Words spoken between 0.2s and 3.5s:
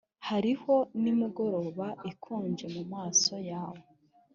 hariho nimugoroba ikonje mumaso